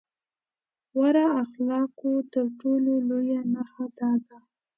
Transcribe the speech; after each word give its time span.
غوره 0.93 1.25
اخلاقو 1.43 2.11
تر 2.33 2.45
ټولو 2.59 2.91
لويه 3.07 3.41
نښه 3.53 3.85
دا 3.97 4.11
ده. 4.25 4.39